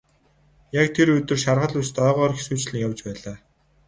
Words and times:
Яг 0.81 0.87
тэр 0.95 1.07
өдөр 1.17 1.39
шаргал 1.43 1.75
үст 1.81 1.95
ойгоор 2.05 2.31
хэсүүчлэн 2.35 2.83
явж 2.87 2.99
байлаа. 3.07 3.35